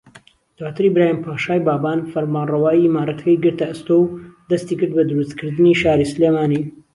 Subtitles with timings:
[0.57, 4.11] دواتر ئیبراھیم پاشای بابان فەرمانڕەوایی ئیمارەتەکەی گرتە ئەستۆ و
[4.49, 6.61] دەستیکرد بە دروستکردنی شاری سلێمانی